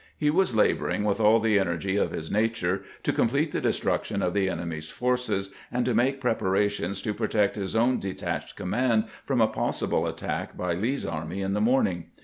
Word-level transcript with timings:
He 0.17 0.31
was 0.31 0.55
laboring 0.55 1.03
with 1.03 1.19
all 1.19 1.39
the 1.39 1.59
energy 1.59 1.95
of 1.95 2.09
his 2.09 2.31
nature 2.31 2.81
to 3.03 3.13
complete 3.13 3.51
the 3.51 3.61
destruction 3.61 4.23
of 4.23 4.33
the 4.33 4.49
enemy's 4.49 4.89
forces, 4.89 5.51
and 5.71 5.85
to 5.85 5.93
make 5.93 6.19
preparations 6.19 7.03
to 7.03 7.13
protect 7.13 7.55
his 7.55 7.75
own 7.75 7.99
detached 7.99 8.55
command 8.55 9.03
from 9.25 9.41
a 9.41 9.47
possible 9.47 10.07
attack 10.07 10.57
by 10.57 10.73
Lee's 10.73 11.05
army 11.05 11.41
in 11.43 11.53
the 11.53 11.61
morning. 11.61 12.05